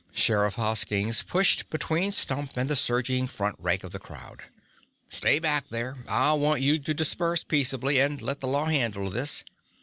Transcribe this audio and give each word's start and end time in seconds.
Sheriff 0.11 0.55
Hoskins 0.55 1.21
pushed 1.21 1.69
between 1.69 2.11
Stump 2.11 2.53
and 2.55 2.67
the 2.67 2.75
surging 2.75 3.27
front 3.27 3.55
rank 3.59 3.83
of 3.83 3.91
the 3.91 3.99
crowd. 3.99 4.41
"Stay 5.09 5.37
back 5.37 5.69
there! 5.69 5.95
I 6.07 6.33
want 6.33 6.61
you 6.63 6.79
to 6.79 6.93
disperse, 6.95 7.43
peaceably, 7.43 7.99
and 7.99 8.19
let 8.19 8.39
the 8.39 8.47
law 8.47 8.65
handle 8.65 9.11
this." 9.11 9.43